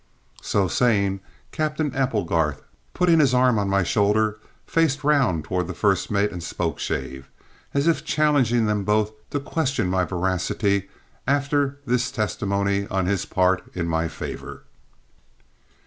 [0.41, 1.19] So saying,
[1.51, 2.63] Captain Applegarth,
[2.95, 7.25] putting his arm on my shoulder, faced round towards the first mate and Spokeshave,
[7.75, 10.89] as if challenging them both to question my veracity
[11.27, 14.63] after this testimony on his part in my favour.